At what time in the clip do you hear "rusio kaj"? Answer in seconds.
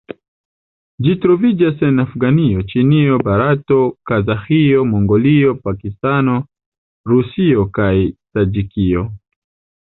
7.13-7.93